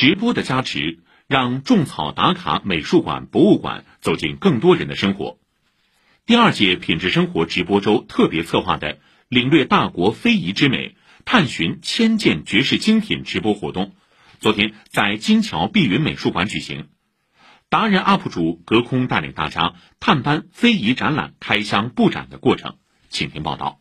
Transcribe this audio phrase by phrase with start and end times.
[0.00, 5.36] 直播的加持，让种草打卡美术馆、博物馆走进更多人的生活。
[6.24, 8.96] 第二届品质生活直播周特别策划的
[9.28, 13.92] “领略大国非遗之美，探寻千件绝世精品”直播活动，
[14.38, 16.88] 昨天在金桥碧云美术馆举行。
[17.68, 22.76] 达人 UP 主隔空带领大家探班非遗展览开箱布展的过程，
[23.10, 23.80] 请听报道。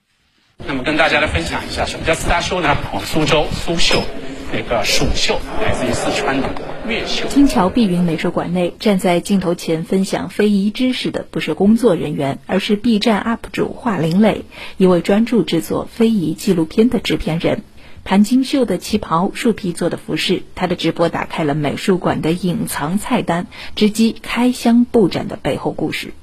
[0.57, 2.75] 那么跟大家来分享一下，什么叫四大秀呢？
[3.05, 4.03] 苏州苏绣，
[4.51, 6.49] 那个蜀绣，来自于四川的
[6.87, 7.27] 越绣。
[7.27, 14.45] 金桥碧云美术馆内，站在镜头前分享非遗知识的不是工作人员，而是 B 站 UP 主华林磊，
[14.77, 17.63] 一位专注制作非遗纪录片的制片人。
[18.03, 23.45] 盘金绣的旗袍，树皮做的服饰，他的直播打开了美术馆的隐藏菜单，
[23.75, 26.13] 直击开箱布展的背后故事。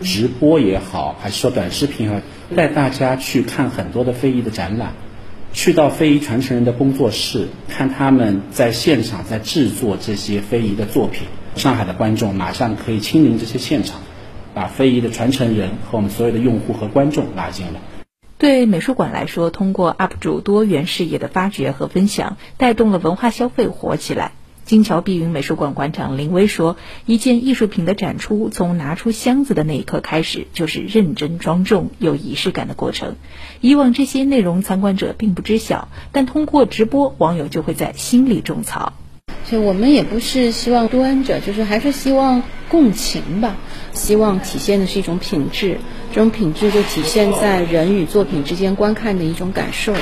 [0.00, 2.22] 直播也好，还是说短视频啊，
[2.56, 4.94] 带大家去看很多的非遗的展览，
[5.54, 11.28] 去到非遗传承人的工作室，看他们在现场在制作这些非遗的作品。
[11.54, 14.00] 上海的观众马上可以亲临这些现场，
[14.52, 17.80] 把非遗的传承人和我们所有的用户和观众拉进来。
[18.36, 24.32] 对美术馆来说，通过 UP 主多元视野的发掘和分享，带动了文化消费火起来。
[24.64, 33.16] 金桥碧云美术馆馆长林威说：“一件艺术品的展出，从拿出箱子的那一刻开始，就是认真庄重、有仪式感的过程。
[33.60, 38.94] 以往这些内容参观者并不知晓，但通过直播，网友就会在心里种草。
[39.44, 43.56] 所以我们也不是希望端着，就是还是希望共情吧。”
[43.94, 45.78] 希望体现的是一种品质，
[46.12, 49.94] 这种品质就体现在人与作品之间观看的一种感受，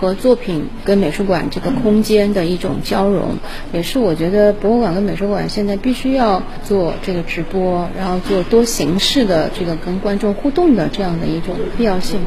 [0.00, 3.36] 和作品跟美术馆这个空间的一种交融，
[3.72, 12.20] 也是我觉得博物馆跟美术馆现在必须要做这个直播，然后做多形式的这个跟观众互动的这样的一种必要性。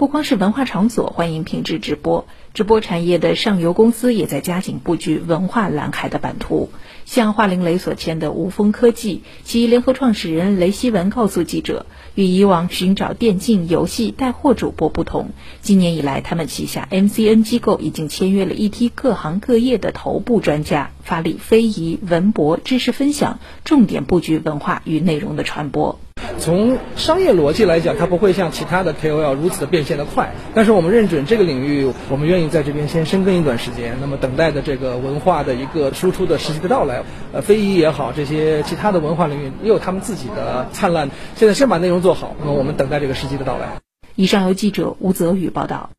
[0.00, 6.70] 不光是文化场所欢迎品质直播，直播产业的上游公司也在加紧布局文化蓝海的版图。
[7.04, 11.84] 像华凌雷所签的无风科技，其联合创始人雷希文告诉记者，
[12.14, 25.98] 与以往寻找电竞游戏带货主播不同，今年以来，他们旗下 MCN 机构已经签约了一批各行各业的头部专家，发力非遗、文博、知识分享，重点布局文化与内容的传播。
[26.40, 30.32] 从商业逻辑来讲，它不会像其他的 KOL 如此的变现的快。
[30.54, 33.98] 但是我们认准这个领域，我们愿意在这边先深耕一段时间。
[34.00, 41.10] 那么等待的这个文化的一个输出的时机的到来，呃，非遗也好，这些其他的文化领域也有他们自己的灿烂。
[41.36, 43.80] 现在先把内容做好，那么我们等待这个时机的到来。
[44.16, 45.90] 以上由记者吴泽宇报道。